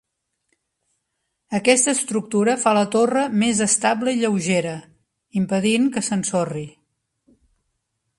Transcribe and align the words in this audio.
Aquesta 1.57 1.91
estructura 1.97 2.55
fa 2.63 2.73
la 2.77 2.85
torre 2.95 3.25
més 3.43 3.61
estable 3.65 4.15
i 4.15 4.19
lleugera, 4.23 4.73
impedint 5.43 5.87
que 5.97 6.03
s'ensorri. 6.09 6.65